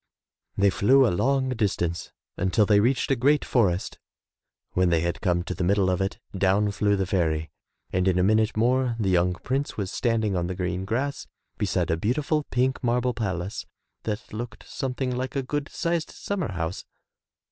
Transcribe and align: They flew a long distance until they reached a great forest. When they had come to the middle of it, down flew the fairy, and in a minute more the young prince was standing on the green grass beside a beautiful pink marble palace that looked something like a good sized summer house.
They 0.57 0.71
flew 0.71 1.05
a 1.05 1.13
long 1.15 1.49
distance 1.49 2.11
until 2.35 2.65
they 2.65 2.79
reached 2.79 3.11
a 3.11 3.15
great 3.15 3.45
forest. 3.45 3.99
When 4.71 4.89
they 4.89 5.01
had 5.01 5.21
come 5.21 5.43
to 5.43 5.53
the 5.53 5.63
middle 5.63 5.91
of 5.91 6.01
it, 6.01 6.17
down 6.35 6.71
flew 6.71 6.95
the 6.95 7.05
fairy, 7.05 7.51
and 7.93 8.07
in 8.07 8.17
a 8.17 8.23
minute 8.23 8.57
more 8.57 8.95
the 8.99 9.11
young 9.11 9.33
prince 9.35 9.77
was 9.77 9.91
standing 9.91 10.35
on 10.35 10.47
the 10.47 10.55
green 10.55 10.85
grass 10.85 11.27
beside 11.59 11.91
a 11.91 11.97
beautiful 11.97 12.41
pink 12.49 12.83
marble 12.83 13.13
palace 13.13 13.67
that 14.01 14.33
looked 14.33 14.67
something 14.67 15.15
like 15.15 15.35
a 15.35 15.43
good 15.43 15.69
sized 15.69 16.09
summer 16.09 16.51
house. 16.53 16.83